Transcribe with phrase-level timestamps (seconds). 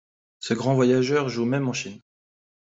[0.39, 2.01] Ce grand voyageur joue même en Chine.